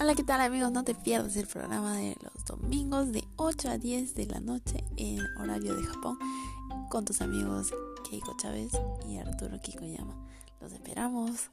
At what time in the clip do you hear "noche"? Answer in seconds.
4.38-4.84